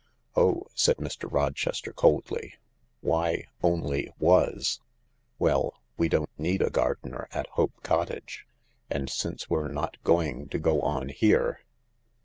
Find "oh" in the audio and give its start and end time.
0.35-0.63